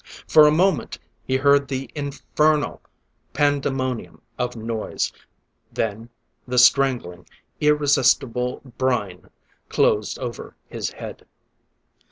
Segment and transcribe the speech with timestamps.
[0.27, 0.97] For a moment
[1.27, 2.81] he heard the infernal
[3.33, 5.13] pandemonium of noise...
[5.71, 6.09] then
[6.47, 7.27] the strangling,
[7.59, 9.29] irresistible brine
[9.69, 11.27] closed over his head.